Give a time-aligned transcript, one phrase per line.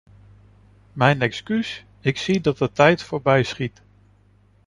[0.93, 3.81] Mijn excuses, ik zie dat de tijd voorbij schiet.